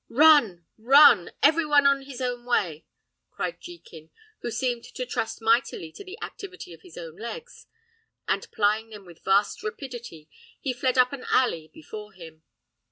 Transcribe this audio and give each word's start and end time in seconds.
"Run! 0.09 0.65
run! 0.79 1.29
every 1.43 1.63
one 1.63 2.01
his 2.01 2.21
own 2.21 2.43
way!" 2.43 2.87
cried 3.29 3.61
Jekin, 3.61 4.09
who 4.39 4.49
seemed 4.49 4.83
to 4.85 5.05
trust 5.05 5.43
mightily 5.43 5.91
to 5.91 6.03
the 6.03 6.17
activity 6.23 6.73
of 6.73 6.81
his 6.81 6.97
own 6.97 7.17
legs, 7.17 7.67
and 8.27 8.49
plying 8.51 8.89
them 8.89 9.05
with 9.05 9.23
vast 9.23 9.61
rapidity, 9.61 10.27
he 10.59 10.73
fled 10.73 10.97
up 10.97 11.13
an 11.13 11.25
alley 11.31 11.69
before 11.71 12.13
him. 12.13 12.41